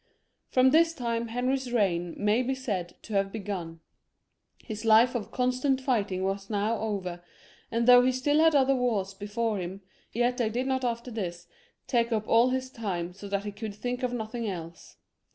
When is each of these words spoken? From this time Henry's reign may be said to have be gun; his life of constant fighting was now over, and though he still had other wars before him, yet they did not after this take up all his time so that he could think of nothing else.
From 0.49 0.71
this 0.71 0.95
time 0.95 1.27
Henry's 1.27 1.71
reign 1.71 2.15
may 2.17 2.41
be 2.41 2.55
said 2.55 2.95
to 3.03 3.13
have 3.13 3.31
be 3.31 3.37
gun; 3.37 3.81
his 4.63 4.83
life 4.83 5.13
of 5.13 5.29
constant 5.29 5.79
fighting 5.79 6.23
was 6.23 6.49
now 6.49 6.79
over, 6.79 7.21
and 7.69 7.85
though 7.87 8.01
he 8.01 8.11
still 8.11 8.39
had 8.39 8.55
other 8.55 8.73
wars 8.73 9.13
before 9.13 9.59
him, 9.59 9.81
yet 10.11 10.37
they 10.37 10.49
did 10.49 10.65
not 10.65 10.83
after 10.83 11.11
this 11.11 11.45
take 11.85 12.11
up 12.11 12.27
all 12.27 12.49
his 12.49 12.71
time 12.71 13.13
so 13.13 13.27
that 13.27 13.43
he 13.45 13.51
could 13.51 13.75
think 13.75 14.01
of 14.01 14.11
nothing 14.11 14.49
else. 14.49 14.97